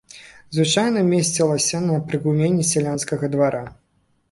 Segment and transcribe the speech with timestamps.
[0.55, 3.63] Звычайна месцілася на прыгуменні сялянскага двара.